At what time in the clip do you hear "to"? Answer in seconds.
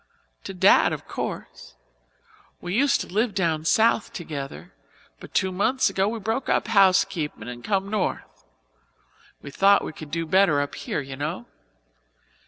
0.45-0.53, 3.01-3.07